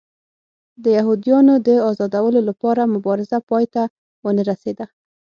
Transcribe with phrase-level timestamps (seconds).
[0.83, 3.81] د یهودیانو د ازادولو لپاره مبارزه پای ته
[4.25, 4.85] ونه رسېده.